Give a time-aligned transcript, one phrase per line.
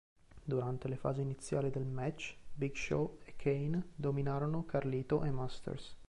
[0.43, 5.95] Durante le fasi iniziali del match, Big Show e Kane dominarono Carlito e Masters.